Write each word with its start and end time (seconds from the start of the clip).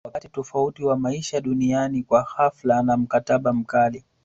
wakati 0.05 0.27
utofauti 0.27 0.83
wa 0.83 0.97
maisha 0.97 1.41
duniani 1.41 2.03
kwa 2.03 2.23
ghafla 2.23 2.83
na 2.83 2.97
mkataba 2.97 3.53
mkali 3.53 4.03